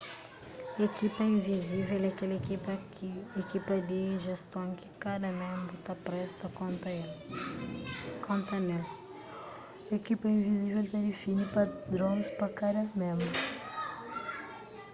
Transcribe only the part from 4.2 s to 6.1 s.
jeston ki kada ménbru ta